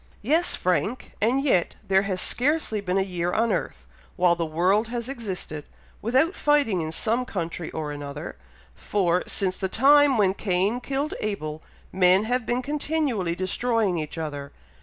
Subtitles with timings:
[0.23, 1.11] "Yes, Frank!
[1.21, 3.85] and yet there has scarcely been a year on earth,
[4.15, 5.63] while the world has existed,
[6.01, 8.35] without fighting in some country or another,
[8.73, 11.61] for, since the time when Cain killed Abel,
[11.91, 14.51] men have been continually destroying each other.